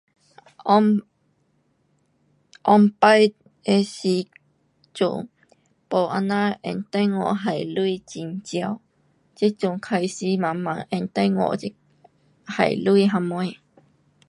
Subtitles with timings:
[0.03, 0.07] 以以
[0.57, 0.83] 前
[3.61, 4.27] 的时
[4.95, 5.27] 做
[5.91, 8.81] 没有这样用电话还钱很少
[9.35, 11.49] 现在开始慢慢用电话
[12.47, 13.45] 还钱什么